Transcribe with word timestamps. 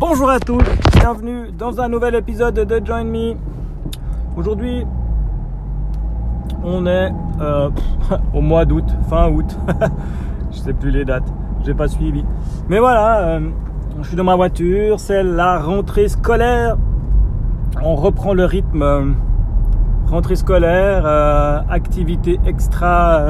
Bonjour 0.00 0.30
à 0.30 0.40
tous, 0.40 0.62
bienvenue 0.94 1.52
dans 1.52 1.78
un 1.78 1.86
nouvel 1.90 2.14
épisode 2.14 2.54
de 2.54 2.86
Join 2.86 3.04
Me. 3.04 3.34
Aujourd'hui, 4.34 4.86
on 6.64 6.86
est 6.86 7.12
euh, 7.42 7.68
au 8.34 8.40
mois 8.40 8.64
d'août, 8.64 8.86
fin 9.10 9.28
août. 9.28 9.58
je 10.52 10.56
sais 10.56 10.72
plus 10.72 10.90
les 10.90 11.04
dates, 11.04 11.30
j'ai 11.66 11.74
pas 11.74 11.86
suivi. 11.86 12.24
Mais 12.70 12.78
voilà, 12.78 13.18
euh, 13.18 13.40
je 14.00 14.08
suis 14.08 14.16
dans 14.16 14.24
ma 14.24 14.36
voiture, 14.36 14.98
c'est 14.98 15.22
la 15.22 15.58
rentrée 15.58 16.08
scolaire. 16.08 16.78
On 17.82 17.94
reprend 17.94 18.32
le 18.32 18.46
rythme. 18.46 18.82
euh, 18.82 19.12
rentrée 20.06 20.36
scolaire, 20.36 21.04
activité 21.68 22.40
extra 22.46 23.22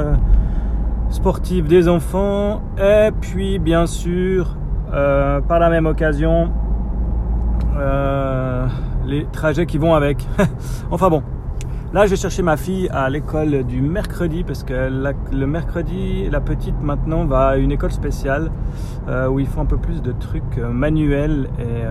sportive 1.11 1.67
des 1.67 1.89
enfants, 1.89 2.63
et 2.79 3.11
puis 3.21 3.59
bien 3.59 3.87
sûr, 3.87 4.57
par 4.91 5.59
la 5.59 5.69
même 5.69 5.85
occasion, 5.85 6.51
euh, 7.81 8.67
les 9.07 9.25
trajets 9.33 9.67
qui 9.67 9.79
vont 9.79 9.95
avec. 9.95 10.27
enfin 10.91 11.09
bon, 11.09 11.23
là 11.93 12.05
je 12.05 12.11
vais 12.11 12.17
chercher 12.17 12.43
ma 12.43 12.57
fille 12.57 12.89
à 12.91 13.09
l'école 13.09 13.65
du 13.65 13.81
mercredi 13.81 14.45
parce 14.45 14.63
que 14.63 14.91
le 15.33 15.47
mercredi, 15.47 16.29
la 16.31 16.41
petite 16.41 16.81
maintenant 16.83 17.25
va 17.25 17.49
à 17.49 17.57
une 17.57 17.73
école 17.73 17.93
spéciale 17.93 18.51
euh, 19.09 19.29
où 19.29 19.41
ils 19.41 19.47
font 19.47 19.63
un 19.63 19.67
peu 19.67 19.79
plus 19.79 20.03
de 20.03 20.13
trucs 20.13 20.59
euh, 20.59 20.69
manuels 20.69 21.49
et 21.59 21.85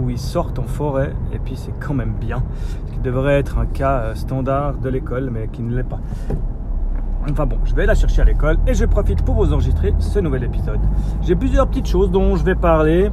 où 0.00 0.10
ils 0.10 0.18
sortent 0.18 0.58
en 0.58 0.64
forêt 0.64 1.12
et 1.32 1.38
puis 1.38 1.56
c'est 1.56 1.74
quand 1.80 1.94
même 1.94 2.14
bien. 2.20 2.42
Ce 2.86 2.92
qui 2.92 2.98
devrait 2.98 3.38
être 3.38 3.58
un 3.58 3.66
cas 3.66 4.14
standard 4.14 4.74
de 4.74 4.88
l'école 4.88 5.30
mais 5.32 5.48
qui 5.48 5.62
ne 5.62 5.74
l'est 5.74 5.84
pas. 5.84 6.00
Enfin 7.30 7.46
bon, 7.46 7.56
je 7.64 7.74
vais 7.74 7.86
la 7.86 7.94
chercher 7.94 8.22
à 8.22 8.24
l'école 8.26 8.58
et 8.66 8.74
je 8.74 8.84
profite 8.84 9.22
pour 9.22 9.36
vous 9.36 9.52
enregistrer 9.52 9.94
ce 9.98 10.18
nouvel 10.18 10.44
épisode. 10.44 10.80
J'ai 11.22 11.34
plusieurs 11.34 11.66
petites 11.66 11.88
choses 11.88 12.10
dont 12.10 12.36
je 12.36 12.44
vais 12.44 12.54
parler. 12.54 13.10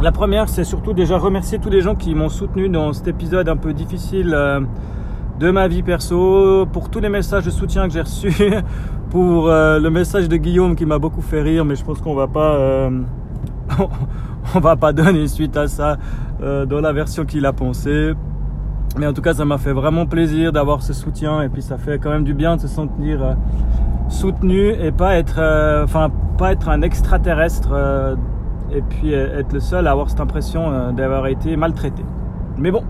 La 0.00 0.12
première, 0.12 0.48
c'est 0.48 0.62
surtout 0.62 0.92
déjà 0.92 1.18
remercier 1.18 1.58
tous 1.58 1.70
les 1.70 1.80
gens 1.80 1.96
qui 1.96 2.14
m'ont 2.14 2.28
soutenu 2.28 2.68
dans 2.68 2.92
cet 2.92 3.08
épisode 3.08 3.48
un 3.48 3.56
peu 3.56 3.72
difficile 3.72 4.32
euh, 4.32 4.60
de 5.40 5.50
ma 5.50 5.66
vie 5.66 5.82
perso, 5.82 6.66
pour 6.72 6.88
tous 6.88 7.00
les 7.00 7.08
messages 7.08 7.44
de 7.44 7.50
soutien 7.50 7.88
que 7.88 7.94
j'ai 7.94 8.02
reçus, 8.02 8.32
pour 9.10 9.48
euh, 9.48 9.80
le 9.80 9.90
message 9.90 10.28
de 10.28 10.36
Guillaume 10.36 10.76
qui 10.76 10.86
m'a 10.86 11.00
beaucoup 11.00 11.20
fait 11.20 11.42
rire, 11.42 11.64
mais 11.64 11.74
je 11.74 11.84
pense 11.84 12.00
qu'on 12.00 12.14
va 12.14 12.28
pas, 12.28 12.54
euh, 12.54 12.90
on 14.54 14.60
va 14.60 14.76
pas 14.76 14.92
donner 14.92 15.26
suite 15.26 15.56
à 15.56 15.66
ça 15.66 15.98
dans 16.40 16.80
la 16.80 16.92
version 16.92 17.24
qu'il 17.24 17.44
a 17.46 17.52
pensée. 17.52 18.12
Mais 18.96 19.08
en 19.08 19.12
tout 19.12 19.22
cas, 19.22 19.34
ça 19.34 19.44
m'a 19.44 19.58
fait 19.58 19.72
vraiment 19.72 20.06
plaisir 20.06 20.52
d'avoir 20.52 20.84
ce 20.84 20.92
soutien 20.92 21.42
et 21.42 21.48
puis 21.48 21.62
ça 21.62 21.76
fait 21.76 21.98
quand 21.98 22.10
même 22.10 22.22
du 22.22 22.34
bien 22.34 22.54
de 22.54 22.60
se 22.60 22.68
sentir 22.68 23.36
soutenu 24.08 24.70
et 24.80 24.92
pas 24.92 25.16
être, 25.16 25.40
enfin, 25.82 26.12
pas 26.38 26.52
être 26.52 26.68
un 26.68 26.82
extraterrestre 26.82 27.70
et 28.72 28.82
puis 28.82 29.14
euh, 29.14 29.40
être 29.40 29.52
le 29.52 29.60
seul 29.60 29.86
à 29.86 29.92
avoir 29.92 30.10
cette 30.10 30.20
impression 30.20 30.70
euh, 30.70 30.92
d'avoir 30.92 31.26
été 31.26 31.56
maltraité. 31.56 32.04
Mais 32.56 32.70
bon, 32.70 32.82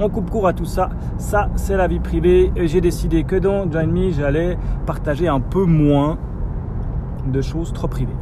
on 0.00 0.08
coupe 0.08 0.30
court 0.30 0.46
à 0.46 0.52
tout 0.52 0.64
ça. 0.64 0.90
Ça, 1.18 1.48
c'est 1.56 1.76
la 1.76 1.86
vie 1.86 2.00
privée. 2.00 2.52
Et 2.56 2.68
j'ai 2.68 2.80
décidé 2.80 3.24
que 3.24 3.36
dans 3.36 3.70
Join 3.70 3.86
Me, 3.86 4.10
j'allais 4.10 4.56
partager 4.84 5.28
un 5.28 5.40
peu 5.40 5.64
moins 5.64 6.18
de 7.26 7.40
choses 7.40 7.72
trop 7.72 7.88
privées. 7.88 8.16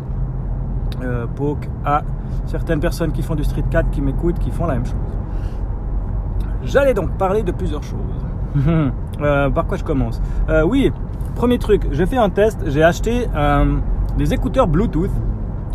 Euh, 1.03 1.27
pour 1.35 1.59
à 1.85 2.03
certaines 2.47 2.81
personnes 2.81 3.13
qui 3.13 3.23
font 3.23 3.35
du 3.35 3.45
street 3.45 3.65
cat, 3.71 3.83
qui 3.85 4.01
m'écoutent, 4.01 4.39
qui 4.39 4.51
font 4.51 4.67
la 4.67 4.75
même 4.75 4.87
chose. 4.87 4.95
J'allais 6.63 6.95
donc 6.95 7.11
parler 7.19 7.43
de 7.43 7.53
plusieurs 7.53 7.83
choses. 7.83 8.01
Euh, 9.21 9.51
par 9.51 9.67
quoi 9.67 9.77
je 9.77 9.85
commence? 9.85 10.23
Euh, 10.49 10.63
Oui, 10.63 10.93
premier 11.35 11.59
truc, 11.59 11.89
j'ai 11.91 12.07
fait 12.07 12.17
un 12.17 12.31
test, 12.31 12.61
j'ai 12.67 12.83
acheté 12.83 13.29
des 14.17 14.33
écouteurs 14.33 14.69
Bluetooth 14.69 15.11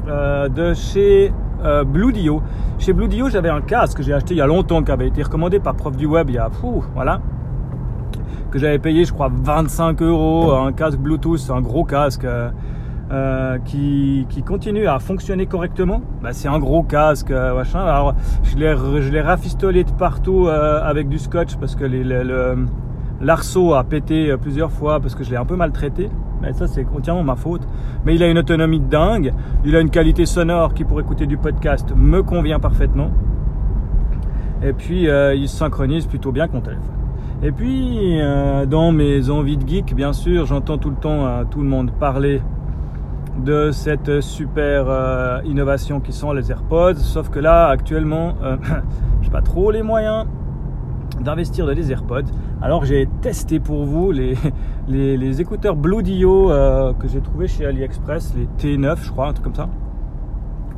euh, 0.10 0.50
de 0.50 0.74
chez 0.74 1.32
euh, 1.64 1.84
Bluedio. 1.84 2.42
Chez 2.78 2.94
Bluedio, 2.94 3.30
j'avais 3.30 3.50
un 3.50 3.62
casque 3.62 3.98
que 3.98 4.04
j'ai 4.04 4.14
acheté 4.14 4.34
il 4.34 4.38
y 4.38 4.42
a 4.42 4.48
longtemps, 4.48 4.82
qui 4.82 4.92
avait 4.92 5.08
été 5.08 5.22
recommandé 5.22 5.60
par 5.60 5.76
Prof 5.76 5.96
du 5.96 6.06
Web 6.06 6.30
il 6.30 6.36
y 6.36 6.38
a, 6.38 6.50
fou, 6.50 6.84
voilà, 6.94 7.20
que 8.52 8.58
j'avais 8.60 8.80
payé, 8.80 9.06
je 9.06 9.14
crois, 9.14 9.30
25 9.32 10.02
euros, 10.02 10.54
un 10.54 10.72
casque 10.72 10.98
Bluetooth, 10.98 11.50
un 11.50 11.62
gros 11.62 11.84
casque. 11.84 12.26
euh, 12.26 12.50
euh, 13.12 13.58
qui, 13.66 14.28
continue 14.46 14.86
à 14.86 15.00
fonctionner 15.00 15.48
correctement. 15.48 16.02
Bah, 16.22 16.30
c'est 16.32 16.48
un 16.48 16.60
gros 16.60 16.84
casque, 16.84 17.32
machin. 17.32 17.80
Alors, 17.80 18.14
je 18.44 18.56
l'ai, 18.56 19.22
rafistolé 19.22 19.84
de 19.84 19.90
partout 19.92 20.48
avec 20.48 21.10
du 21.10 21.18
scotch 21.18 21.56
parce 21.56 21.76
que 21.76 21.86
l'arceau 23.20 23.74
a 23.74 23.84
pété 23.84 24.36
plusieurs 24.40 24.72
fois 24.72 25.00
parce 25.00 25.16
que 25.16 25.24
je 25.24 25.32
l'ai 25.32 25.38
un 25.38 25.46
peu 25.46 25.56
maltraité. 25.56 26.12
Mais 26.42 26.54
ça, 26.54 26.68
c'est 26.68 26.86
entièrement 26.96 27.24
ma 27.24 27.36
faute. 27.36 27.68
Mais 28.06 28.16
il 28.16 28.24
a 28.24 28.30
une 28.30 28.38
autonomie 28.38 28.80
de 28.80 28.90
dingue. 28.90 29.34
Il 29.66 29.76
a 29.76 29.80
une 29.80 29.90
qualité 29.90 30.26
sonore 30.26 30.74
qui, 30.74 30.84
pour 30.84 31.00
écouter 31.00 31.26
du 31.26 31.38
podcast, 31.38 31.94
me 31.96 32.24
convient 32.24 32.60
parfaitement. 32.60 33.12
Et 34.64 34.74
puis, 34.74 35.10
euh, 35.10 35.36
il 35.36 35.48
se 35.48 35.58
synchronise 35.58 36.06
plutôt 36.06 36.32
bien 36.32 36.44
avec 36.44 36.54
mon 36.54 36.62
téléphone. 36.62 37.00
Et 37.42 37.54
puis, 37.54 38.20
euh, 38.20 38.66
dans 38.66 38.92
mes 38.92 39.30
envies 39.30 39.56
de 39.56 39.66
geek, 39.66 39.96
bien 39.96 40.12
sûr, 40.12 40.46
j'entends 40.46 40.78
tout 40.78 40.90
le 40.90 40.98
temps 40.98 41.26
euh, 41.26 41.44
tout 41.50 41.62
le 41.62 41.70
monde 41.70 41.90
parler 41.92 42.42
de 43.46 43.72
cette 43.72 44.20
super 44.20 45.42
innovation 45.46 46.02
qui 46.02 46.12
sont 46.12 46.34
les 46.34 46.52
AirPods. 46.52 46.96
Sauf 46.96 47.30
que 47.30 47.40
là, 47.40 47.68
actuellement, 47.68 48.36
euh, 48.44 48.58
j'ai 49.22 49.30
pas 49.30 49.42
trop 49.42 49.72
les 49.72 49.84
moyens 49.84 50.26
d'investir 51.22 51.66
dans 51.66 51.72
les 51.72 51.92
AirPods. 51.92 52.28
Alors 52.62 52.84
j'ai 52.86 53.08
testé 53.22 53.60
pour 53.60 53.86
vous 53.86 54.12
les, 54.12 54.36
les, 54.88 55.42
écouteurs 55.42 55.76
Blue 55.76 56.04
Dio 56.04 56.52
euh, 56.52 56.94
que 56.94 57.08
j'ai 57.08 57.22
trouvé 57.22 57.48
chez 57.48 57.66
AliExpress, 57.66 58.34
les 58.36 58.48
T9 58.58 58.98
je 59.04 59.12
crois, 59.12 59.28
un 59.28 59.34
truc 59.34 59.46
comme 59.46 59.56
ça. 59.56 59.70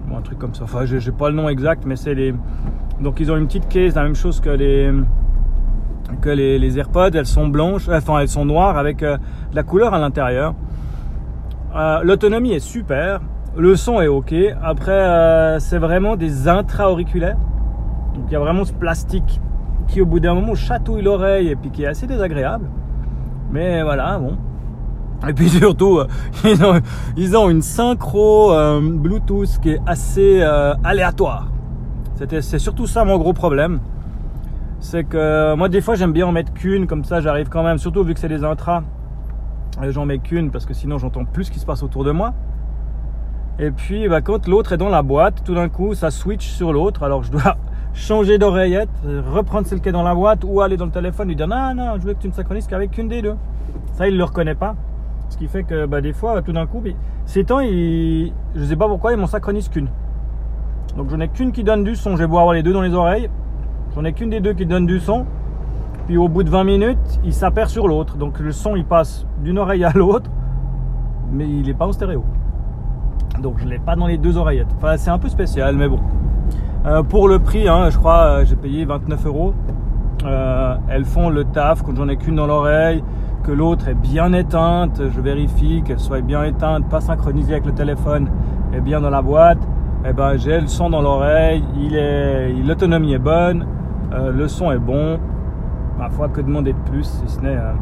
Bon, 0.08 0.18
un 0.18 0.22
truc 0.22 0.38
comme 0.38 0.54
ça. 0.54 0.66
Enfin, 0.66 0.86
j'ai 0.86 1.12
pas 1.12 1.30
le 1.30 1.36
nom 1.36 1.50
exact, 1.50 1.84
mais 1.86 1.96
c'est 1.96 2.14
les. 2.14 2.34
Donc 3.00 3.20
ils 3.20 3.32
ont 3.32 3.38
une 3.38 3.48
petite 3.48 3.68
case, 3.68 3.96
la 3.96 4.04
même 4.04 4.16
chose 4.16 4.40
que 4.40 4.50
les 4.50 4.92
que 6.22 6.30
les, 6.30 6.78
AirPods. 6.78 7.12
Elles 7.14 7.26
sont 7.26 7.48
blanches, 7.48 7.90
enfin 7.90 8.20
elles 8.20 8.28
sont 8.28 8.46
noires 8.46 8.78
avec 8.78 9.04
euh, 9.04 9.18
de 9.52 9.56
la 9.56 9.64
couleur 9.64 9.94
à 9.94 10.00
l'intérieur. 10.00 10.54
Euh, 11.76 12.02
L'autonomie 12.04 12.52
est 12.52 12.60
super, 12.60 13.22
le 13.56 13.76
son 13.76 14.02
est 14.02 14.08
ok. 14.08 14.34
Après, 14.62 14.92
euh, 14.92 15.60
c'est 15.60 15.78
vraiment 15.78 16.16
des 16.16 16.48
intra-auriculaires. 16.48 17.38
Donc 18.14 18.26
il 18.28 18.34
y 18.34 18.36
a 18.36 18.40
vraiment 18.40 18.66
ce 18.66 18.74
plastique 18.74 19.40
qui, 19.92 20.02
au 20.02 20.06
bout 20.06 20.20
d'un 20.20 20.34
moment, 20.34 20.56
chatouille 20.56 21.02
l'oreille 21.02 21.50
et 21.50 21.56
puis 21.56 21.70
qui 21.70 21.84
est 21.84 21.88
assez 21.88 22.08
désagréable. 22.08 22.66
Mais 23.52 23.84
voilà, 23.84 24.18
bon. 24.18 24.38
Et 25.28 25.34
puis 25.34 25.50
surtout, 25.50 26.00
euh, 26.00 26.08
ils, 27.18 27.38
ont, 27.38 27.50
une 27.50 27.62
synchro 27.62 28.54
euh, 28.54 28.80
Bluetooth 28.82 29.60
qui 29.62 29.72
est 29.72 29.82
assez 29.86 30.40
euh, 30.42 30.74
aléatoire. 30.84 31.52
C'est 32.30 32.60
surtout 32.60 32.88
ça 32.88 33.04
mon 33.04 33.18
gros 33.18 33.34
problème. 33.34 33.80
C'est 34.80 35.04
que 35.04 35.18
euh, 35.18 35.56
moi, 35.56 35.70
des 35.70 35.82
fois, 35.82 35.96
j'aime 35.96 36.14
bien 36.14 36.26
en 36.26 36.32
mettre 36.32 36.54
qu'une, 36.54 36.88
comme 36.88 37.04
ça, 37.04 37.20
j'arrive 37.20 37.50
quand 37.50 37.64
même, 37.64 37.78
surtout 37.78 38.04
vu 38.04 38.14
que 38.14 38.20
c'est 38.20 38.30
des 38.30 38.44
intras. 38.44 38.84
J'en 39.90 40.06
mets 40.06 40.20
qu'une 40.20 40.52
parce 40.52 40.66
que 40.66 40.74
sinon 40.74 40.98
j'entends 40.98 41.26
plus 41.26 41.46
ce 41.46 41.52
qui 41.52 41.60
se 41.60 41.66
passe 41.66 41.82
autour 41.82 42.04
de 42.04 42.12
moi. 42.12 42.34
Et 43.58 43.72
puis 43.72 44.08
bah, 44.08 44.22
quand 44.22 44.48
l'autre 44.48 44.74
est 44.74 44.78
dans 44.78 44.90
la 44.90 45.02
boîte, 45.02 45.44
tout 45.44 45.56
d'un 45.56 45.70
coup 45.70 45.94
ça 45.94 46.12
switch 46.12 46.48
sur 46.48 46.74
l'autre. 46.74 47.04
Alors 47.04 47.24
je 47.24 47.32
dois 47.32 47.58
changer 47.94 48.38
d'oreillette, 48.38 48.90
euh, 49.06 49.22
reprendre 49.34 49.68
celle 49.68 49.82
qui 49.82 49.90
est 49.90 49.92
dans 49.92 50.04
la 50.04 50.16
boîte 50.16 50.44
ou 50.46 50.62
aller 50.62 50.78
dans 50.78 50.86
le 50.86 50.92
téléphone 50.92 51.28
lui 51.28 51.36
dire 51.36 51.48
non, 51.48 51.74
non, 51.76 51.94
je 52.00 52.06
veux 52.06 52.14
que 52.14 52.22
tu 52.22 52.28
ne 52.28 52.34
synchronises 52.34 52.68
qu'avec 52.68 52.98
une 52.98 53.08
des 53.08 53.22
deux. 53.22 53.36
Ça 53.94 54.08
il 54.08 54.14
ne 54.14 54.18
le 54.18 54.24
reconnaît 54.24 54.56
pas. 54.56 54.76
Ce 55.30 55.38
qui 55.38 55.48
fait 55.48 55.64
que 55.64 55.86
bah, 55.86 56.02
des 56.02 56.14
fois, 56.14 56.42
tout 56.42 56.52
d'un 56.52 56.66
coup, 56.66 56.84
ces 57.26 57.46
temps, 57.46 57.62
je 57.62 58.32
sais 58.64 58.76
pas 58.76 58.88
pourquoi, 58.88 59.14
ils 59.14 59.18
m'en 59.18 59.28
synchronisent 59.28 59.70
qu'une. 59.70 59.88
Donc 60.98 61.10
j'en 61.10 61.20
ai 61.22 61.30
qu'une 61.30 61.52
qui 61.52 61.64
donne 61.64 61.84
du 61.84 61.96
son. 61.96 62.18
Je 62.18 62.24
vais 62.24 62.28
beau 62.28 62.38
avoir 62.38 62.54
les 62.54 62.64
deux 62.64 62.74
dans 62.74 62.82
les 62.82 62.94
oreilles. 62.94 63.30
J'en 63.96 64.04
ai 64.04 64.14
qu'une 64.14 64.30
des 64.30 64.42
deux 64.42 64.54
qui 64.54 64.66
donne 64.66 64.86
du 64.86 65.00
son. 65.00 65.26
Puis 66.08 66.18
au 66.18 66.28
bout 66.28 66.44
de 66.44 66.50
20 66.50 66.64
minutes, 66.66 67.20
il 67.24 67.34
s'appaire 67.34 67.70
sur 67.70 67.88
l'autre. 67.88 68.18
Donc 68.18 68.40
le 68.40 68.52
son, 68.52 68.76
il 68.76 68.84
passe 68.84 69.26
d'une 69.42 69.58
oreille 69.58 69.86
à 69.86 69.92
l'autre, 69.94 70.30
mais 71.32 71.48
il 71.48 71.66
n'est 71.66 71.74
pas 71.74 71.88
en 71.88 71.94
stéréo. 71.94 72.26
Donc 73.40 73.60
je 73.60 73.66
ne 73.66 73.70
l'ai 73.70 73.80
pas 73.80 73.96
dans 73.96 74.08
les 74.08 74.18
deux 74.18 74.38
oreillettes. 74.38 74.74
Enfin, 74.78 74.98
c'est 74.98 75.10
un 75.10 75.20
peu 75.20 75.30
spécial, 75.30 75.76
mais 75.78 75.88
bon. 75.88 76.00
Euh, 76.84 77.04
pour 77.04 77.28
le 77.28 77.38
prix, 77.38 77.68
hein, 77.68 77.92
je 77.92 77.98
crois, 77.98 78.24
euh, 78.24 78.46
j'ai 78.46 78.56
payé 78.56 78.86
29 78.86 79.26
euros. 79.28 79.54
Euh, 80.26 80.76
elles 80.90 81.06
font 81.06 81.30
le 81.30 81.44
taf 81.44 81.84
quand 81.84 81.96
j'en 81.96 82.08
ai 82.08 82.18
qu'une 82.18 82.36
dans 82.36 82.48
l'oreille, 82.48 83.04
que 83.44 83.52
l'autre 83.52 83.88
est 83.88 83.94
bien 83.94 84.34
éteinte. 84.34 85.00
Je 85.14 85.22
vérifie 85.22 85.84
qu'elle 85.86 86.00
soit 86.00 86.22
bien 86.22 86.44
éteinte, 86.44 86.90
pas 86.90 87.00
synchronisée 87.00 87.54
avec 87.54 87.68
le 87.68 87.74
téléphone, 87.74 88.30
et 88.74 88.82
bien 88.82 89.00
dans 89.00 89.12
la 89.12 89.22
boîte. 89.22 89.60
Et 90.06 90.14
ben, 90.14 90.38
j'ai 90.38 90.60
le 90.60 90.66
son 90.66 90.90
dans 90.90 91.04
l'oreille, 91.04 91.64
il 91.80 91.96
est, 91.96 92.52
l'autonomie 92.54 93.14
est 93.14 93.20
bonne, 93.20 93.68
le 94.12 94.48
son 94.48 94.72
est 94.72 94.80
bon. 94.80 95.20
Ma 96.00 96.10
foi, 96.10 96.30
que 96.30 96.42
demander 96.42 96.74
de 96.74 96.90
plus, 96.90 97.04
si 97.04 97.28
ce 97.28 97.40
n'est 97.42 97.50
euh, 97.50 97.74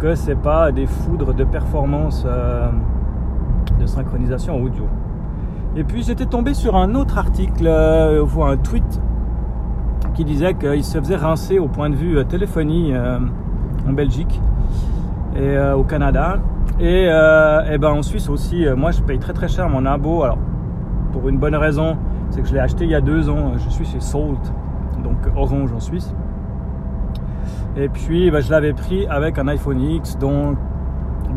que 0.00 0.14
c'est 0.14 0.40
pas 0.40 0.72
des 0.72 0.86
foudres 0.86 1.34
de 1.34 1.44
performance 1.44 2.26
de 3.78 3.86
synchronisation 3.86 4.62
audio. 4.62 4.84
Et 5.76 5.82
puis 5.82 6.04
j'étais 6.04 6.26
tombé 6.26 6.54
sur 6.54 6.76
un 6.76 6.94
autre 6.94 7.18
article, 7.18 7.66
euh, 7.66 8.24
un 8.42 8.56
tweet, 8.56 9.00
qui 10.14 10.24
disait 10.24 10.54
qu'il 10.54 10.84
se 10.84 10.98
faisait 10.98 11.16
rincer 11.16 11.58
au 11.58 11.66
point 11.66 11.90
de 11.90 11.96
vue 11.96 12.16
euh, 12.16 12.22
téléphonie 12.22 12.92
euh, 12.92 13.18
en 13.88 13.92
Belgique 13.92 14.40
et 15.36 15.58
au 15.76 15.82
Canada. 15.82 16.38
Et, 16.78 17.06
et 17.06 17.78
ben 17.78 17.90
en 17.90 18.02
Suisse 18.02 18.28
aussi, 18.28 18.66
moi 18.76 18.92
je 18.92 19.02
paye 19.02 19.18
très 19.18 19.32
très 19.32 19.48
cher 19.48 19.68
mon 19.68 19.84
abo. 19.84 20.22
Alors 20.22 20.38
pour 21.12 21.28
une 21.28 21.38
bonne 21.38 21.56
raison, 21.56 21.96
c'est 22.30 22.40
que 22.40 22.46
je 22.46 22.54
l'ai 22.54 22.60
acheté 22.60 22.84
il 22.84 22.90
y 22.90 22.94
a 22.94 23.00
deux 23.00 23.28
ans. 23.28 23.54
Je 23.56 23.68
suis 23.68 23.84
chez 23.84 23.98
Salt, 23.98 24.52
donc 25.02 25.16
Orange 25.34 25.72
en 25.72 25.80
Suisse. 25.80 26.14
Et 27.76 27.88
puis 27.88 28.30
bah, 28.30 28.40
je 28.42 28.50
l'avais 28.52 28.74
pris 28.74 29.08
avec 29.08 29.40
un 29.40 29.48
iPhone 29.48 29.80
X, 29.80 30.16
donc 30.18 30.56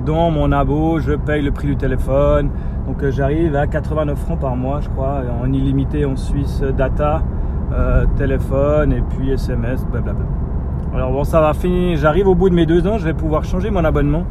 dans 0.05 0.29
mon 0.29 0.51
abo, 0.51 0.99
je 0.99 1.13
paye 1.13 1.41
le 1.41 1.51
prix 1.51 1.67
du 1.69 1.75
téléphone. 1.75 2.51
Donc 2.87 3.03
euh, 3.03 3.11
j'arrive 3.11 3.55
à 3.55 3.67
89 3.67 4.17
francs 4.17 4.39
par 4.39 4.55
mois, 4.55 4.79
je 4.79 4.89
crois, 4.89 5.21
en 5.43 5.51
illimité 5.51 6.05
en 6.05 6.15
Suisse, 6.15 6.61
data, 6.61 7.21
euh, 7.73 8.05
téléphone 8.15 8.93
et 8.93 9.01
puis 9.01 9.31
SMS, 9.31 9.85
blablabla. 9.85 10.25
Alors 10.95 11.11
bon, 11.11 11.25
ça 11.25 11.41
va 11.41 11.53
finir. 11.53 11.97
J'arrive 11.97 12.27
au 12.27 12.35
bout 12.35 12.49
de 12.49 12.55
mes 12.55 12.65
deux 12.65 12.87
ans, 12.87 12.97
je 12.97 13.03
vais 13.03 13.13
pouvoir 13.13 13.43
changer 13.43 13.69
mon 13.71 13.83
abonnement, 13.83 14.23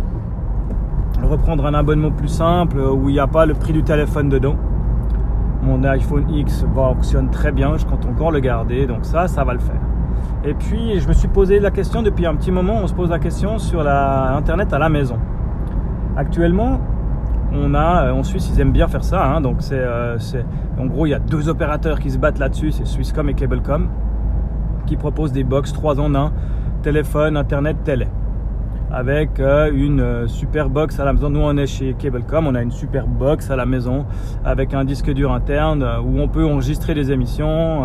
reprendre 1.22 1.66
un 1.66 1.74
abonnement 1.74 2.10
plus 2.10 2.28
simple 2.28 2.78
où 2.78 3.10
il 3.10 3.12
n'y 3.12 3.20
a 3.20 3.26
pas 3.26 3.44
le 3.44 3.52
prix 3.52 3.74
du 3.74 3.82
téléphone 3.82 4.30
dedans. 4.30 4.56
Mon 5.62 5.84
iPhone 5.84 6.24
X 6.30 6.64
fonctionne 6.74 7.28
très 7.28 7.52
bien, 7.52 7.76
je 7.76 7.84
compte 7.84 8.06
encore 8.06 8.30
le 8.30 8.40
garder, 8.40 8.86
donc 8.86 9.04
ça, 9.04 9.28
ça 9.28 9.44
va 9.44 9.52
le 9.52 9.58
faire. 9.58 9.80
Et 10.44 10.54
puis, 10.54 10.98
je 10.98 11.08
me 11.08 11.12
suis 11.12 11.28
posé 11.28 11.58
la 11.58 11.70
question 11.70 12.02
depuis 12.02 12.24
un 12.24 12.34
petit 12.36 12.52
moment, 12.52 12.78
on 12.82 12.86
se 12.86 12.94
pose 12.94 13.10
la 13.10 13.18
question 13.18 13.58
sur 13.58 13.82
la 13.82 14.34
Internet 14.36 14.72
à 14.72 14.78
la 14.78 14.88
maison. 14.88 15.18
Actuellement, 16.16 16.80
on 17.56 17.74
a, 17.74 18.12
en 18.12 18.22
Suisse, 18.22 18.50
ils 18.52 18.60
aiment 18.60 18.72
bien 18.72 18.88
faire 18.88 19.04
ça. 19.04 19.24
Hein, 19.24 19.40
donc, 19.40 19.58
euh, 19.72 20.16
c'est, 20.18 20.44
en 20.78 20.86
gros, 20.86 21.06
il 21.06 21.10
y 21.10 21.14
a 21.14 21.18
deux 21.18 21.48
opérateurs 21.48 21.98
qui 21.98 22.10
se 22.10 22.18
battent 22.18 22.38
là-dessus 22.38 22.72
c'est 22.72 22.86
Swisscom 22.86 23.28
et 23.28 23.34
Cablecom, 23.34 23.88
qui 24.86 24.96
proposent 24.96 25.32
des 25.32 25.44
box 25.44 25.72
3 25.72 26.00
en 26.00 26.14
1, 26.14 26.32
téléphone, 26.82 27.36
internet, 27.36 27.76
télé. 27.84 28.06
Avec 28.92 29.40
euh, 29.40 29.70
une 29.74 30.00
euh, 30.00 30.26
super 30.28 30.70
box 30.70 31.00
à 31.00 31.04
la 31.04 31.12
maison. 31.12 31.28
Nous, 31.28 31.40
on 31.40 31.56
est 31.56 31.66
chez 31.66 31.94
Cablecom, 31.94 32.46
on 32.46 32.54
a 32.54 32.62
une 32.62 32.70
super 32.70 33.06
box 33.06 33.50
à 33.50 33.56
la 33.56 33.66
maison 33.66 34.06
avec 34.44 34.74
un 34.74 34.84
disque 34.84 35.12
dur 35.12 35.32
interne 35.32 35.84
où 36.04 36.20
on 36.20 36.28
peut 36.28 36.46
enregistrer 36.46 36.94
des 36.94 37.10
émissions, 37.10 37.84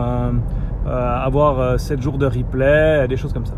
avoir 0.85 1.79
7 1.79 2.01
jours 2.01 2.17
de 2.19 2.27
replay, 2.27 3.07
des 3.07 3.17
choses 3.17 3.33
comme 3.33 3.45
ça. 3.45 3.55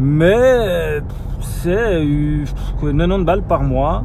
Mais 0.00 1.02
c'est 1.40 2.02
90 2.80 3.24
balles 3.24 3.42
par 3.42 3.62
mois 3.62 4.02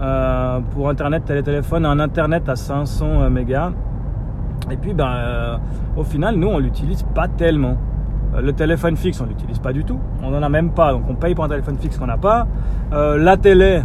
euh, 0.00 0.58
pour 0.72 0.88
internet, 0.88 1.24
téléphone, 1.24 1.86
un 1.86 2.00
internet 2.00 2.48
à 2.48 2.56
500 2.56 3.06
euh, 3.06 3.30
mégas. 3.30 3.70
Et 4.72 4.76
puis, 4.76 4.94
ben, 4.94 5.08
euh, 5.08 5.56
au 5.96 6.02
final, 6.02 6.34
nous, 6.34 6.48
on 6.48 6.58
l'utilise 6.58 7.04
pas 7.14 7.28
tellement. 7.28 7.76
Le 8.36 8.52
téléphone 8.52 8.96
fixe, 8.96 9.20
on 9.20 9.26
l'utilise 9.26 9.60
pas 9.60 9.72
du 9.72 9.84
tout. 9.84 10.00
On 10.22 10.30
n'en 10.30 10.42
a 10.42 10.48
même 10.48 10.70
pas, 10.70 10.92
donc 10.92 11.04
on 11.08 11.14
paye 11.14 11.34
pour 11.34 11.44
un 11.44 11.48
téléphone 11.48 11.78
fixe 11.78 11.96
qu'on 11.96 12.06
n'a 12.06 12.18
pas. 12.18 12.48
la 12.92 13.36
télé, 13.36 13.82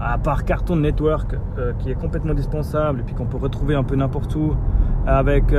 à 0.00 0.18
part 0.18 0.44
Cartoon 0.44 0.76
Network, 0.76 1.34
qui 1.80 1.90
est 1.90 1.96
complètement 2.00 2.34
dispensable 2.34 3.00
et 3.00 3.02
puis 3.02 3.16
qu'on 3.16 3.26
peut 3.26 3.38
retrouver 3.38 3.74
un 3.74 3.82
peu 3.82 3.96
n'importe 3.96 4.34
où, 4.36 4.54
avec 5.04 5.52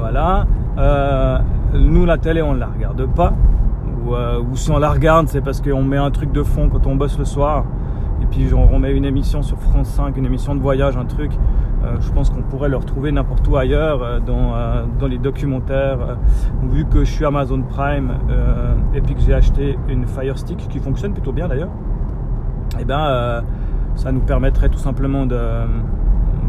voilà 0.00 0.46
nous, 1.92 2.06
la 2.06 2.18
télé, 2.18 2.42
on 2.42 2.54
la 2.54 2.66
regarde 2.66 3.06
pas. 3.06 3.32
Euh, 4.10 4.40
ou, 4.40 4.56
si 4.56 4.70
on 4.70 4.78
la 4.78 4.90
regarde, 4.90 5.28
c'est 5.28 5.40
parce 5.40 5.60
qu'on 5.60 5.84
met 5.84 5.96
un 5.96 6.10
truc 6.10 6.32
de 6.32 6.42
fond 6.42 6.68
quand 6.68 6.86
on 6.86 6.96
bosse 6.96 7.18
le 7.18 7.24
soir. 7.24 7.64
Et 8.22 8.26
puis 8.26 8.52
on 8.54 8.78
met 8.78 8.92
une 8.92 9.04
émission 9.04 9.42
sur 9.42 9.58
France 9.58 9.88
5, 9.88 10.16
une 10.16 10.26
émission 10.26 10.54
de 10.54 10.60
voyage, 10.60 10.96
un 10.96 11.04
truc. 11.04 11.32
Euh, 11.84 11.96
je 12.00 12.10
pense 12.12 12.30
qu'on 12.30 12.42
pourrait 12.42 12.68
le 12.68 12.76
retrouver 12.76 13.12
n'importe 13.12 13.46
où 13.48 13.56
ailleurs, 13.56 14.02
euh, 14.02 14.20
dans, 14.20 15.06
les 15.06 15.18
documentaires. 15.18 16.16
vu 16.62 16.84
que 16.86 17.04
je 17.04 17.10
suis 17.10 17.24
Amazon 17.24 17.62
Prime 17.62 18.12
et 18.94 19.00
puis 19.00 19.14
que 19.14 19.20
j'ai 19.20 19.34
acheté 19.34 19.76
une 19.88 20.06
Fire 20.06 20.38
Stick 20.38 20.68
qui 20.68 20.78
fonctionne 20.78 21.12
plutôt 21.12 21.32
bien 21.32 21.48
d'ailleurs, 21.48 21.70
et 22.78 22.82
eh 22.82 22.84
ben 22.84 23.42
ça 23.96 24.12
nous 24.12 24.20
permettrait 24.20 24.68
tout 24.68 24.78
simplement 24.78 25.26
de, 25.26 25.38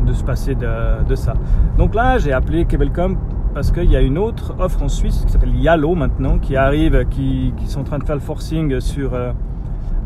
de 0.05 0.13
se 0.13 0.23
passer 0.23 0.55
de, 0.55 1.03
de 1.07 1.15
ça. 1.15 1.33
Donc 1.77 1.95
là, 1.95 2.19
j'ai 2.19 2.31
appelé 2.31 2.65
Cablecom 2.65 3.17
parce 3.53 3.71
qu'il 3.71 3.91
y 3.91 3.95
a 3.95 4.01
une 4.01 4.17
autre 4.17 4.55
offre 4.59 4.81
en 4.81 4.89
Suisse 4.89 5.23
qui 5.25 5.31
s'appelle 5.31 5.55
Yalo 5.55 5.93
maintenant, 5.95 6.39
qui 6.39 6.55
arrive, 6.55 7.05
qui, 7.09 7.53
sont 7.67 7.81
en 7.81 7.83
train 7.83 7.99
de 7.99 8.03
faire 8.03 8.15
le 8.15 8.21
forcing 8.21 8.79
sur 8.79 9.13
euh, 9.13 9.31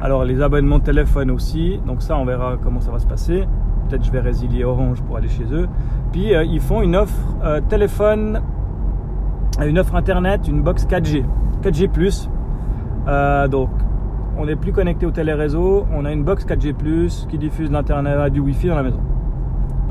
alors 0.01 0.25
les 0.25 0.41
abonnements 0.41 0.79
de 0.79 0.83
téléphone 0.83 1.31
aussi. 1.31 1.79
Donc 1.85 2.01
ça, 2.01 2.17
on 2.17 2.25
verra 2.25 2.57
comment 2.61 2.81
ça 2.81 2.91
va 2.91 2.99
se 2.99 3.07
passer. 3.07 3.47
Peut-être 3.87 4.03
je 4.03 4.11
vais 4.11 4.19
résilier 4.19 4.65
Orange 4.65 5.01
pour 5.01 5.15
aller 5.17 5.29
chez 5.29 5.45
eux. 5.51 5.67
Puis 6.11 6.35
euh, 6.35 6.43
ils 6.43 6.59
font 6.59 6.81
une 6.81 6.95
offre 6.95 7.17
euh, 7.43 7.61
téléphone, 7.61 8.41
une 9.65 9.79
offre 9.79 9.95
internet, 9.95 10.47
une 10.47 10.61
box 10.61 10.85
4G, 10.85 11.23
4G+. 11.63 12.29
donc 13.49 13.69
on 14.39 14.45
n'est 14.45 14.55
plus 14.55 14.71
connecté 14.71 15.05
au 15.07 15.11
téléréseau, 15.11 15.87
on 15.91 16.05
a 16.05 16.11
une 16.11 16.23
box 16.23 16.45
4G+, 16.45 17.27
qui 17.27 17.37
diffuse 17.39 17.71
l'internet 17.71 18.31
du 18.31 18.39
Wi-Fi 18.39 18.67
dans 18.67 18.75
la 18.75 18.83
maison. 18.83 18.99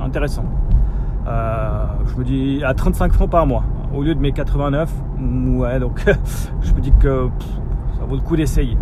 Intéressant. 0.01 0.45
Euh, 1.27 1.87
je 2.07 2.17
me 2.17 2.25
dis 2.25 2.63
à 2.65 2.75
35 2.75 3.13
francs 3.13 3.31
par 3.31 3.47
mois 3.47 3.65
au 3.95 4.03
lieu 4.03 4.15
de 4.15 4.21
mes 4.21 4.33
89. 4.33 4.93
Ouais, 5.57 5.81
donc 5.81 6.05
je 6.63 6.73
me 6.73 6.81
dis 6.81 6.93
que 7.01 7.29
ça 7.99 8.05
vaut 8.05 8.15
le 8.15 8.21
coup 8.21 8.37
d'essayer. 8.37 8.77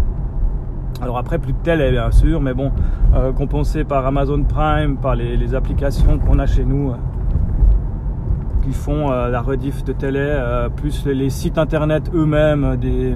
Alors 1.00 1.18
après, 1.18 1.38
plus 1.38 1.52
de 1.52 1.58
télé 1.58 1.90
bien 1.90 2.10
sûr, 2.10 2.40
mais 2.40 2.54
bon, 2.54 2.70
euh, 3.14 3.32
compensé 3.32 3.84
par 3.84 4.06
Amazon 4.06 4.42
Prime, 4.42 4.96
par 4.96 5.16
les, 5.16 5.54
applications 5.54 6.18
qu'on 6.18 6.38
a 6.38 6.46
chez 6.46 6.64
nous, 6.64 6.90
euh, 6.90 6.94
qui 8.62 8.72
font 8.72 9.10
la 9.10 9.40
rediff 9.40 9.84
de 9.84 9.92
télé, 9.92 10.38
plus 10.76 11.04
les, 11.06 11.30
sites 11.30 11.58
internet 11.58 12.10
eux-mêmes, 12.14 12.76
des, 12.76 13.14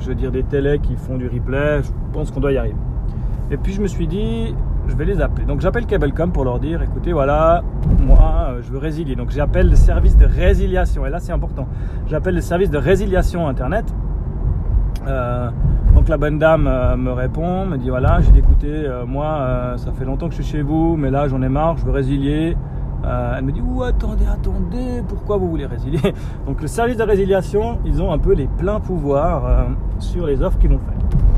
je 0.00 0.08
veux 0.08 0.14
dire 0.14 0.32
des 0.32 0.42
télés 0.42 0.80
qui 0.80 0.96
font 0.96 1.16
du 1.16 1.28
replay, 1.28 1.82
je 1.82 1.90
pense 2.12 2.30
qu'on 2.30 2.40
doit 2.40 2.52
y 2.52 2.58
arriver. 2.58 2.74
Et 3.52 3.56
puis 3.56 3.72
je 3.72 3.80
me 3.80 3.86
suis 3.86 4.08
dit, 4.08 4.54
je 4.88 4.94
vais 4.96 5.04
les 5.04 5.20
appeler. 5.20 5.44
Donc 5.44 5.60
j'appelle 5.60 5.86
Cablecom 5.86 6.32
pour 6.32 6.44
leur 6.44 6.58
dire, 6.58 6.82
écoutez, 6.82 7.12
voilà, 7.12 7.62
moi, 8.06 8.48
euh, 8.50 8.62
je 8.62 8.70
veux 8.70 8.78
résilier. 8.78 9.16
Donc 9.16 9.30
j'appelle 9.30 9.68
le 9.68 9.76
service 9.76 10.16
de 10.16 10.26
résiliation. 10.26 11.06
Et 11.06 11.10
là, 11.10 11.20
c'est 11.20 11.32
important. 11.32 11.68
J'appelle 12.08 12.34
le 12.34 12.40
service 12.40 12.70
de 12.70 12.78
résiliation 12.78 13.48
Internet. 13.48 13.84
Euh, 15.06 15.50
donc 15.94 16.08
la 16.08 16.16
bonne 16.16 16.38
dame 16.38 16.66
euh, 16.66 16.96
me 16.96 17.12
répond, 17.12 17.66
me 17.66 17.76
dit 17.76 17.88
voilà, 17.88 18.20
j'ai 18.20 18.30
dit 18.32 18.40
écoutez, 18.40 18.88
moi, 19.06 19.74
ça 19.76 19.92
fait 19.92 20.04
longtemps 20.04 20.28
que 20.28 20.34
je 20.34 20.42
suis 20.42 20.52
chez 20.52 20.62
vous, 20.62 20.96
mais 20.96 21.10
là, 21.10 21.28
j'en 21.28 21.42
ai 21.42 21.48
marre, 21.48 21.76
je 21.78 21.84
veux 21.84 21.92
résilier. 21.92 22.56
elle 23.04 23.44
me 23.44 23.52
dit 23.52 23.62
ou 23.62 23.82
attendez, 23.82 24.26
attendez, 24.26 25.02
pourquoi 25.08 25.36
vous 25.36 25.48
voulez 25.48 25.66
résilier? 25.66 26.14
Donc 26.46 26.60
le 26.60 26.68
service 26.68 26.96
de 26.96 27.02
résiliation, 27.02 27.78
ils 27.84 28.02
ont 28.02 28.12
un 28.12 28.18
peu 28.18 28.34
les 28.34 28.46
pleins 28.46 28.80
pouvoirs 28.80 29.66
sur 29.98 30.26
les 30.26 30.42
offres 30.42 30.58
qu'ils 30.58 30.70
vont 30.70 30.78
faire. 30.78 31.29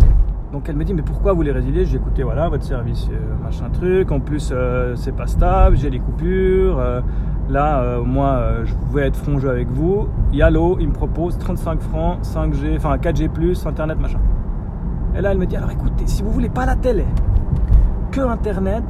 Donc 0.53 0.69
elle 0.69 0.77
me 0.77 0.85
dit 0.85 0.93
mais 0.93 1.03
pourquoi 1.03 1.33
vous 1.33 1.41
les 1.41 1.51
résiliez? 1.51 1.87
J'ai 1.87 1.97
écouté 1.97 2.23
voilà 2.23 2.51
votre 2.51 2.65
service 2.65 3.09
euh, 3.11 3.43
machin 3.43 3.71
truc. 3.71 4.13
En 4.13 4.21
plus 4.21 4.51
euh, 4.53 4.95
c'est 4.97 5.17
pas 5.17 5.27
stable, 5.27 5.79
j'ai 5.79 5.89
des 5.89 5.99
coupures. 5.99 6.79
Euh, 6.79 7.01
là 7.49 7.99
moi 8.05 8.41
je 8.65 8.75
pouvais 8.75 9.07
être 9.07 9.17
frangeux 9.17 9.49
avec 9.49 9.69
vous. 9.69 10.09
Yalo 10.33 10.77
il 10.79 10.89
me 10.89 10.93
propose 10.93 11.39
35 11.39 11.81
francs 11.81 12.19
5G, 12.23 12.77
enfin 12.77 12.97
4G 12.97 13.67
internet 13.67 13.99
machin. 13.99 14.21
Et 15.17 15.23
là 15.23 15.33
elle 15.33 15.39
me 15.39 15.47
dit 15.47 15.57
alors 15.57 15.71
écoutez 15.71 16.07
si 16.07 16.23
vous 16.23 16.31
voulez 16.31 16.51
pas 16.51 16.67
la 16.67 16.77
télé, 16.77 17.07
que 18.11 18.21
internet, 18.21 18.85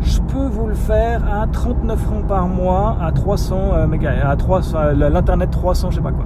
je 0.00 0.20
peux 0.20 0.46
vous 0.46 0.66
le 0.66 0.74
faire 0.74 1.22
à 1.32 1.46
39 1.46 1.98
francs 1.98 2.26
par 2.26 2.48
mois 2.48 2.96
à 3.00 3.12
300 3.12 3.86
mégas, 3.86 4.28
à 4.28 4.36
300 4.36 4.78
l'internet 4.96 5.50
300 5.50 5.90
je 5.90 5.96
sais 5.96 6.02
pas 6.02 6.12
quoi. 6.12 6.24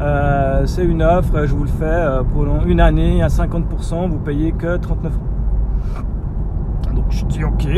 Euh, 0.00 0.62
c'est 0.64 0.84
une 0.84 1.02
offre, 1.02 1.44
je 1.46 1.54
vous 1.54 1.64
le 1.64 1.68
fais 1.68 1.84
euh, 1.84 2.22
pour 2.22 2.46
une 2.64 2.80
année 2.80 3.22
à 3.22 3.26
50%, 3.28 4.08
vous 4.08 4.18
payez 4.18 4.52
que 4.52 4.78
39 4.78 5.12
euros. 5.12 6.94
Donc 6.94 7.04
je 7.10 7.24
dis 7.26 7.44
ok, 7.44 7.68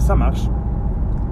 ça 0.00 0.16
marche. 0.16 0.48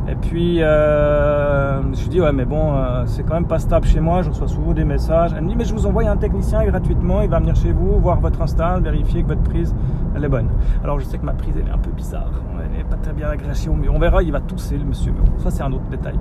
Et 0.09 0.17
puis 0.17 0.63
euh, 0.63 1.81
je 1.95 2.09
dis 2.09 2.21
ouais 2.21 2.33
mais 2.33 2.45
bon 2.45 2.75
c'est 3.07 3.23
quand 3.23 3.35
même 3.35 3.47
pas 3.47 3.61
stable 3.61 3.87
chez 3.87 4.01
moi, 4.01 4.21
je 4.23 4.29
reçois 4.29 4.49
souvent 4.49 4.73
des 4.73 4.85
messages. 4.85 5.33
Elle 5.35 5.45
me 5.45 5.49
dit 5.49 5.57
mais 5.57 5.65
je 5.65 5.73
vous 5.73 5.87
envoie 5.87 6.07
un 6.07 6.17
technicien 6.17 6.63
gratuitement, 6.67 7.23
il 7.23 7.31
va 7.31 7.39
venir 7.39 7.57
chez 7.57 7.73
vous, 7.73 7.99
voir 7.99 8.21
votre 8.21 8.43
install, 8.43 8.83
vérifier 8.83 9.23
que 9.23 9.29
votre 9.29 9.43
prise 9.43 9.75
elle 10.15 10.25
est 10.25 10.29
bonne. 10.29 10.49
Alors 10.85 11.01
je 11.01 11.07
sais 11.07 11.17
que 11.17 11.25
ma 11.25 11.33
prise 11.33 11.55
elle 11.57 11.69
est 11.69 11.73
un 11.73 11.79
peu 11.79 11.91
bizarre, 11.91 12.33
elle 12.63 12.77
n'est 12.77 12.85
pas 12.85 12.97
très 12.97 13.15
bien 13.15 13.29
agrégée 13.29 13.71
au 13.71 13.75
mur. 13.75 13.95
On 13.95 13.99
verra, 13.99 14.23
il 14.23 14.33
va 14.33 14.41
tousser 14.41 14.77
le 14.77 14.85
monsieur, 14.85 15.13
mais 15.13 15.43
ça 15.43 15.51
c'est 15.51 15.63
un 15.63 15.73
autre 15.73 15.89
détail. 15.91 16.19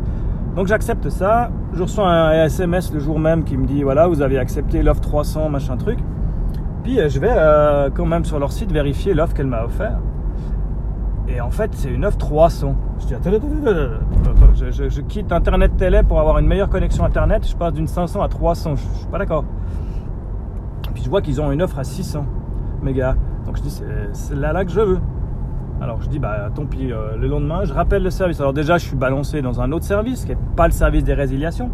Donc 0.56 0.68
j'accepte 0.68 1.10
ça, 1.10 1.50
je 1.74 1.82
reçois 1.82 2.10
un 2.10 2.46
SMS 2.46 2.92
le 2.94 3.00
jour 3.00 3.20
même 3.20 3.44
qui 3.44 3.56
me 3.56 3.66
dit 3.66 3.84
voilà 3.84 4.08
vous 4.08 4.22
avez 4.22 4.38
accepté 4.38 4.84
l'offre 4.84 5.00
300 5.02 5.50
machin 5.50 5.78
truc. 5.78 6.00
Puis 6.84 7.00
euh, 7.00 7.08
je 7.08 7.20
vais 7.20 7.32
euh, 7.32 7.90
quand 7.94 8.06
même 8.06 8.26
sur 8.26 8.38
leur 8.38 8.52
site 8.52 8.72
vérifier 8.72 9.14
l'offre 9.14 9.34
qu'elle 9.34 9.48
m'a 9.48 9.64
offert. 9.64 10.00
Et 11.30 11.40
en 11.40 11.52
fait 11.52 11.72
c'est 11.74 11.90
une 11.90 12.04
offre 12.04 12.18
300. 12.18 12.76
Je 13.00 13.06
dis 13.06 13.14
attends, 13.16 13.32
je, 14.54 14.90
je, 14.90 15.02
quitte 15.02 15.32
Internet 15.32 15.78
Télé 15.78 16.04
pour 16.04 16.20
avoir 16.20 16.38
une 16.38 16.48
meilleure 16.48 16.70
connexion 16.70 17.06
Internet, 17.06 17.48
je 17.48 17.56
passe 17.56 17.74
d'une 17.74 17.88
500 17.88 18.22
à 18.22 18.28
300, 18.28 18.76
je, 18.76 18.82
je 18.82 18.98
suis 19.00 19.08
pas 19.08 19.20
d'accord. 19.20 19.46
Puis 20.94 21.04
je 21.04 21.10
vois 21.10 21.22
qu'ils 21.22 21.40
ont 21.40 21.52
une 21.52 21.62
offre 21.62 21.80
à 21.80 21.86
600 21.86 22.26
mégas. 22.82 23.16
Donc 23.46 23.56
je 23.58 23.62
dis 23.62 23.82
c'est 24.12 24.36
là, 24.36 24.52
là 24.52 24.66
que 24.66 24.72
je 24.72 24.82
veux. 24.82 25.00
Alors 25.82 26.00
je 26.00 26.10
dis, 26.10 26.20
bah 26.20 26.50
tant 26.54 26.66
pis, 26.66 26.92
euh, 26.92 27.18
le 27.18 27.28
lendemain, 27.28 27.66
je 27.66 27.74
rappelle 27.74 28.04
le 28.04 28.12
service. 28.12 28.40
Alors 28.40 28.54
déjà, 28.54 28.78
je 28.78 28.86
suis 28.86 28.96
balancé 28.96 29.42
dans 29.42 29.62
un 29.62 29.72
autre 29.72 29.86
service, 29.86 30.26
qui 30.26 30.30
n'est 30.30 30.38
pas 30.56 30.68
le 30.68 30.74
service 30.74 31.04
des 31.04 31.16
résiliations. 31.16 31.72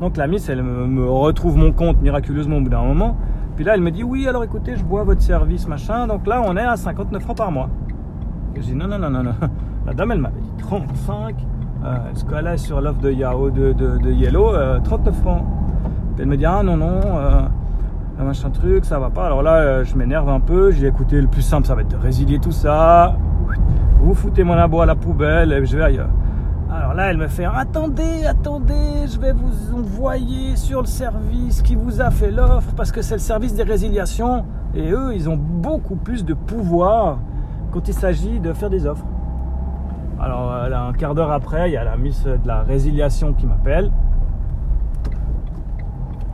Donc 0.00 0.16
la 0.16 0.26
miss, 0.26 0.48
elle 0.48 0.62
me, 0.62 1.06
retrouve 1.06 1.58
mon 1.58 1.70
compte 1.70 2.00
miraculeusement 2.00 2.56
au 2.56 2.60
bout 2.62 2.70
d'un 2.70 2.82
moment. 2.82 3.18
Puis 3.56 3.64
là, 3.66 3.74
elle 3.74 3.82
me 3.82 3.90
dit, 3.90 4.02
oui, 4.02 4.26
alors 4.26 4.44
écoutez, 4.44 4.76
je 4.76 4.82
bois 4.82 5.04
votre 5.04 5.20
service, 5.20 5.68
machin. 5.68 6.06
Donc 6.06 6.26
là, 6.26 6.42
on 6.42 6.56
est 6.56 6.64
à 6.64 6.76
59 6.76 7.22
francs 7.22 7.36
par 7.36 7.52
mois. 7.52 7.68
J'ai 8.54 8.72
dit 8.72 8.74
non, 8.74 8.88
non, 8.88 8.98
non, 8.98 9.10
non, 9.10 9.22
non. 9.24 9.34
La 9.86 9.92
dame, 9.92 10.12
elle 10.12 10.20
m'avait 10.20 10.40
dit 10.40 10.52
35. 10.60 11.36
Euh, 11.84 11.96
ce 12.14 12.24
qu'elle 12.24 12.46
est 12.46 12.56
sur 12.56 12.80
l'offre 12.80 13.00
de 13.00 13.10
Yahoo 13.10 13.50
de, 13.50 13.72
de, 13.72 14.10
Yellow, 14.10 14.52
39 14.84 15.14
francs. 15.16 15.44
elle 16.18 16.26
me 16.26 16.36
dit 16.36 16.46
ah 16.46 16.62
non, 16.62 16.78
non, 16.78 17.00
machin 18.18 18.48
truc, 18.50 18.86
ça 18.86 18.98
va 18.98 19.10
pas. 19.10 19.26
Alors 19.26 19.42
là, 19.42 19.84
je 19.84 19.94
m'énerve 19.96 20.30
un 20.30 20.40
peu. 20.40 20.70
J'ai 20.70 20.86
écouté 20.86 21.20
le 21.20 21.26
plus 21.26 21.42
simple, 21.42 21.66
ça 21.66 21.74
va 21.74 21.82
être 21.82 21.90
de 21.90 21.96
résilier 21.96 22.38
tout 22.38 22.52
ça. 22.52 23.16
Vous 24.00 24.14
foutez 24.14 24.44
mon 24.44 24.54
abo 24.54 24.80
à 24.80 24.86
la 24.86 24.94
poubelle 24.94 25.52
et 25.52 25.64
je 25.64 25.76
vais 25.76 25.84
ailleurs. 25.84 26.08
Alors 26.72 26.94
là, 26.94 27.10
elle 27.10 27.18
me 27.18 27.28
fait 27.28 27.44
Attendez, 27.44 28.24
attendez, 28.26 29.06
je 29.06 29.18
vais 29.18 29.32
vous 29.32 29.74
envoyer 29.76 30.56
sur 30.56 30.80
le 30.80 30.86
service 30.86 31.62
qui 31.62 31.74
vous 31.74 32.00
a 32.00 32.10
fait 32.10 32.30
l'offre 32.30 32.72
parce 32.76 32.92
que 32.92 33.02
c'est 33.02 33.14
le 33.14 33.20
service 33.20 33.54
des 33.54 33.62
résiliations 33.62 34.44
et 34.74 34.90
eux, 34.90 35.12
ils 35.14 35.28
ont 35.28 35.36
beaucoup 35.36 35.96
plus 35.96 36.24
de 36.24 36.32
pouvoir 36.32 37.18
quand 37.72 37.88
il 37.88 37.94
s'agit 37.94 38.40
de 38.40 38.52
faire 38.52 38.70
des 38.70 38.86
offres. 38.86 39.04
Alors, 40.20 40.52
un 40.52 40.92
quart 40.92 41.14
d'heure 41.14 41.32
après, 41.32 41.70
il 41.70 41.72
y 41.72 41.76
a 41.76 41.84
la 41.84 41.96
miss 41.96 42.24
de 42.24 42.46
la 42.46 42.62
résiliation 42.62 43.32
qui 43.32 43.46
m'appelle. 43.46 43.90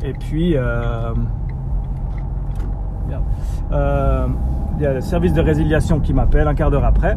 Et 0.02 0.12
puis, 0.12 0.56
euh, 0.56 1.12
euh, 3.73 4.26
il 4.76 4.82
y 4.82 4.87
a 4.87 4.92
le 4.92 5.00
service 5.00 5.32
de 5.32 5.40
résiliation 5.40 6.00
qui 6.00 6.12
m'appelle 6.12 6.46
un 6.49 6.54
quart 6.54 6.70
d'heure 6.70 6.85
après. 6.85 7.16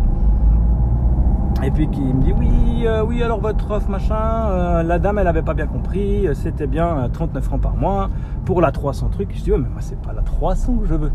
Et 1.62 1.72
puis 1.72 1.89
qui 1.89 2.01
me 2.01 2.22
dit 2.22 2.32
oui, 2.32 2.88
euh, 2.88 3.04
oui, 3.04 3.22
alors 3.22 3.42
votre 3.42 3.70
offre, 3.72 3.89
machin, 3.89 4.50
euh, 4.50 4.82
la 4.82 4.98
dame 4.98 5.20
elle 5.20 5.28
avait 5.28 5.42
pas 5.42 5.54
bien 5.54 5.68
compris, 5.68 6.25
euh, 6.25 6.34
c'était 6.34 6.68
bien 6.68 7.10
39 7.12 7.44
francs 7.44 7.62
par 7.62 7.75
mois 7.75 8.10
pour 8.46 8.62
la 8.62 8.72
300 8.72 9.10
trucs. 9.10 9.36
Je 9.36 9.44
dis 9.44 9.51
ouais, 9.51 9.58
mais 9.58 9.68
moi 9.68 9.82
c'est 9.82 10.00
pas 10.01 10.13
la 10.13 10.22
300 10.22 10.78
que 10.78 10.88
je 10.88 10.96
veux. 10.96 11.12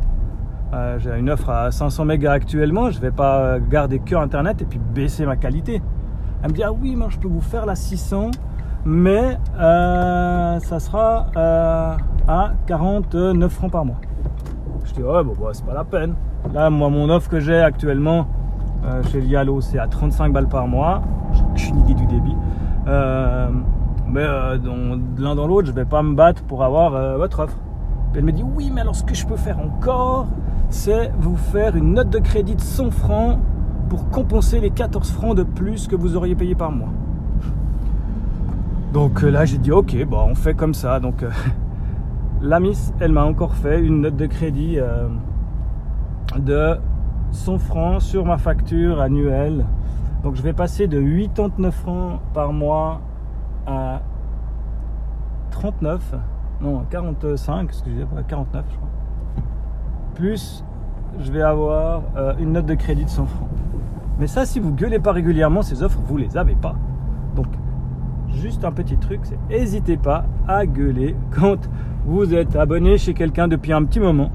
J'ai 0.98 1.16
une 1.16 1.30
offre 1.30 1.50
à 1.50 1.70
500 1.70 2.04
mégas 2.04 2.32
actuellement, 2.32 2.90
je 2.90 3.00
vais 3.00 3.12
pas 3.12 3.60
garder 3.60 4.00
que 4.00 4.16
internet 4.16 4.60
et 4.60 4.64
puis 4.64 4.80
baisser 4.80 5.24
ma 5.24 5.36
qualité. 5.36 5.80
Elle 6.42 6.50
me 6.50 6.54
dit 6.54 6.64
ah 6.64 6.72
oui, 6.72 6.96
moi 6.96 7.06
je 7.10 7.18
peux 7.18 7.28
vous 7.28 7.40
faire 7.40 7.64
la 7.64 7.76
600, 7.76 8.32
mais 8.84 9.38
ça 9.56 10.78
sera 10.80 11.26
à 12.26 12.52
49 12.66 13.52
francs 13.52 13.70
par 13.70 13.84
mois. 13.84 14.00
Je 14.84 14.92
dis 14.92 15.02
ouais, 15.02 15.22
bon, 15.22 15.34
bah, 15.40 15.50
c'est 15.52 15.64
pas 15.64 15.74
la 15.74 15.84
peine. 15.84 16.14
Là, 16.52 16.70
moi, 16.70 16.90
mon 16.90 17.08
offre 17.08 17.30
que 17.30 17.40
j'ai 17.40 17.60
actuellement, 17.60 18.26
euh, 18.84 19.02
chez 19.04 19.20
Lialo, 19.20 19.60
c'est 19.60 19.78
à 19.78 19.86
35 19.86 20.32
balles 20.32 20.48
par 20.48 20.68
mois. 20.68 21.02
J'ai 21.54 21.68
une 21.70 21.80
idée 21.80 21.94
du 21.94 22.06
débit. 22.06 22.36
Euh, 22.86 23.48
mais 24.06 24.22
euh, 24.22 24.58
l'un 25.18 25.34
dans 25.34 25.46
l'autre, 25.46 25.68
je 25.68 25.72
vais 25.72 25.86
pas 25.86 26.02
me 26.02 26.14
battre 26.14 26.42
pour 26.42 26.62
avoir 26.62 27.16
votre 27.16 27.40
offre. 27.40 27.56
elle 28.14 28.24
me 28.24 28.32
dit 28.32 28.44
oui, 28.44 28.70
mais 28.72 28.82
alors 28.82 28.94
ce 28.94 29.02
que 29.02 29.14
je 29.14 29.26
peux 29.26 29.36
faire 29.36 29.58
encore, 29.58 30.26
c'est 30.68 31.12
vous 31.18 31.36
faire 31.36 31.76
une 31.76 31.94
note 31.94 32.10
de 32.10 32.18
crédit 32.18 32.54
de 32.54 32.60
100 32.60 32.90
francs 32.90 33.38
pour 33.88 34.10
compenser 34.10 34.60
les 34.60 34.70
14 34.70 35.10
francs 35.10 35.36
de 35.36 35.44
plus 35.44 35.88
que 35.88 35.96
vous 35.96 36.16
auriez 36.16 36.34
payé 36.34 36.54
par 36.54 36.70
mois. 36.70 36.90
Donc 38.92 39.22
là, 39.22 39.44
j'ai 39.44 39.58
dit 39.58 39.72
ok, 39.72 40.04
bon, 40.04 40.26
on 40.30 40.34
fait 40.34 40.54
comme 40.54 40.74
ça. 40.74 41.00
Donc 41.00 41.24
la 42.42 42.60
Miss, 42.60 42.92
elle 43.00 43.12
m'a 43.12 43.24
encore 43.24 43.54
fait 43.54 43.80
une 43.80 44.02
note 44.02 44.16
de 44.16 44.26
crédit 44.26 44.78
de 46.36 46.78
100 47.34 47.58
francs 47.58 48.00
sur 48.00 48.24
ma 48.24 48.38
facture 48.38 49.00
annuelle. 49.00 49.66
Donc 50.22 50.36
je 50.36 50.42
vais 50.42 50.52
passer 50.52 50.86
de 50.86 51.00
89 51.00 51.74
francs 51.74 52.20
par 52.32 52.52
mois 52.52 53.00
à 53.66 54.00
39, 55.50 56.14
non 56.60 56.84
45, 56.88 57.64
excusez 57.64 58.04
moi 58.10 58.22
49 58.22 58.64
je 58.70 58.76
crois. 58.76 58.88
Plus 60.14 60.64
je 61.18 61.30
vais 61.30 61.42
avoir 61.42 62.02
euh, 62.16 62.34
une 62.38 62.52
note 62.52 62.66
de 62.66 62.74
crédit 62.74 63.04
de 63.04 63.10
100 63.10 63.26
francs. 63.26 63.48
Mais 64.18 64.26
ça, 64.26 64.46
si 64.46 64.60
vous 64.60 64.72
gueulez 64.72 64.98
pas 64.98 65.12
régulièrement, 65.12 65.62
ces 65.62 65.82
offres, 65.82 66.00
vous 66.06 66.16
les 66.16 66.36
avez 66.36 66.54
pas. 66.54 66.76
Donc, 67.34 67.46
juste 68.28 68.64
un 68.64 68.72
petit 68.72 68.96
truc, 68.96 69.20
c'est 69.24 69.38
n'hésitez 69.48 69.96
pas 69.96 70.24
à 70.46 70.66
gueuler 70.66 71.16
quand 71.30 71.68
vous 72.06 72.32
êtes 72.34 72.54
abonné 72.56 72.96
chez 72.98 73.14
quelqu'un 73.14 73.48
depuis 73.48 73.72
un 73.72 73.84
petit 73.84 74.00
moment 74.00 74.30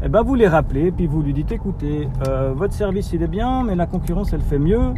eh 0.00 0.08
ben 0.08 0.22
vous 0.22 0.36
les 0.36 0.46
rappelez, 0.46 0.92
puis 0.92 1.06
vous 1.08 1.22
lui 1.22 1.32
dites 1.32 1.50
écoutez, 1.50 2.08
euh, 2.28 2.52
votre 2.54 2.72
service 2.72 3.12
il 3.12 3.22
est 3.22 3.28
bien, 3.28 3.64
mais 3.64 3.74
la 3.74 3.86
concurrence 3.86 4.32
elle 4.32 4.42
fait 4.42 4.58
mieux. 4.58 4.94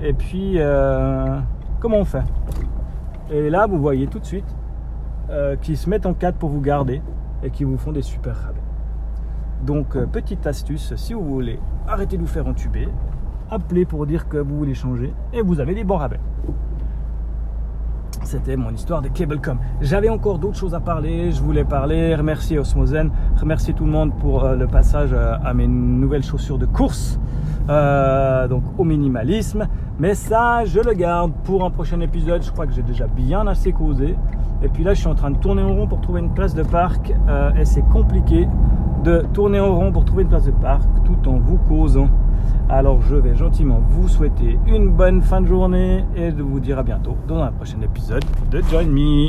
Et 0.00 0.12
puis, 0.12 0.54
euh, 0.56 1.38
comment 1.78 1.98
on 1.98 2.04
fait? 2.04 2.24
Et 3.30 3.50
là, 3.50 3.66
vous 3.66 3.78
voyez 3.78 4.06
tout 4.06 4.18
de 4.18 4.24
suite 4.24 4.56
euh, 5.30 5.56
qu'ils 5.56 5.76
se 5.76 5.88
mettent 5.88 6.06
en 6.06 6.14
cadre 6.14 6.38
pour 6.38 6.48
vous 6.48 6.60
garder 6.60 7.02
et 7.42 7.50
qui 7.50 7.64
vous 7.64 7.76
font 7.76 7.92
des 7.92 8.02
super 8.02 8.34
rabais. 8.34 8.60
Donc, 9.64 9.96
petite 10.10 10.46
astuce, 10.46 10.94
si 10.96 11.14
vous 11.14 11.24
voulez 11.24 11.58
arrêter 11.86 12.16
de 12.16 12.22
vous 12.22 12.28
faire 12.28 12.46
entuber, 12.46 12.88
appelez 13.50 13.84
pour 13.84 14.06
dire 14.06 14.28
que 14.28 14.36
vous 14.36 14.56
voulez 14.56 14.74
changer 14.74 15.12
et 15.32 15.42
vous 15.42 15.60
avez 15.60 15.74
des 15.74 15.84
bons 15.84 15.96
rabais. 15.96 16.20
C'était 18.24 18.56
mon 18.56 18.70
histoire 18.70 19.02
de 19.02 19.08
Cablecom. 19.08 19.58
J'avais 19.82 20.08
encore 20.08 20.38
d'autres 20.38 20.56
choses 20.56 20.74
à 20.74 20.80
parler. 20.80 21.30
Je 21.30 21.42
voulais 21.42 21.64
parler, 21.64 22.14
remercier 22.14 22.58
Osmozen, 22.58 23.10
remercier 23.36 23.74
tout 23.74 23.84
le 23.84 23.90
monde 23.90 24.14
pour 24.16 24.44
euh, 24.44 24.56
le 24.56 24.66
passage 24.66 25.10
euh, 25.12 25.36
à 25.44 25.52
mes 25.52 25.66
nouvelles 25.66 26.22
chaussures 26.22 26.56
de 26.56 26.64
course, 26.64 27.20
euh, 27.68 28.48
donc 28.48 28.62
au 28.78 28.84
minimalisme. 28.84 29.68
Mais 29.98 30.14
ça, 30.14 30.64
je 30.64 30.80
le 30.80 30.94
garde 30.94 31.32
pour 31.44 31.64
un 31.64 31.70
prochain 31.70 32.00
épisode. 32.00 32.42
Je 32.42 32.50
crois 32.50 32.66
que 32.66 32.72
j'ai 32.72 32.82
déjà 32.82 33.06
bien 33.06 33.46
assez 33.46 33.72
causé. 33.72 34.16
Et 34.62 34.68
puis 34.68 34.84
là, 34.84 34.94
je 34.94 35.00
suis 35.00 35.08
en 35.08 35.14
train 35.14 35.30
de 35.30 35.38
tourner 35.38 35.62
en 35.62 35.74
rond 35.74 35.86
pour 35.86 36.00
trouver 36.00 36.20
une 36.20 36.32
place 36.32 36.54
de 36.54 36.62
parc. 36.62 37.12
et 37.58 37.64
c'est 37.66 37.86
compliqué 37.88 38.48
de 39.04 39.22
tourner 39.34 39.60
en 39.60 39.74
rond 39.74 39.92
pour 39.92 40.06
trouver 40.06 40.22
une 40.22 40.30
place 40.30 40.46
de 40.46 40.50
parc 40.50 40.88
tout 41.04 41.28
en 41.28 41.38
vous 41.38 41.58
causant. 41.68 42.08
Alors 42.68 43.02
je 43.02 43.16
vais 43.16 43.34
gentiment 43.34 43.80
vous 43.88 44.08
souhaiter 44.08 44.58
une 44.66 44.88
bonne 44.90 45.22
fin 45.22 45.40
de 45.40 45.46
journée 45.46 46.04
et 46.16 46.32
de 46.32 46.42
vous 46.42 46.60
dire 46.60 46.78
à 46.78 46.82
bientôt 46.82 47.16
dans 47.28 47.42
un 47.42 47.52
prochain 47.52 47.80
épisode 47.82 48.24
de 48.50 48.62
Join 48.70 48.88
Me. 48.88 49.28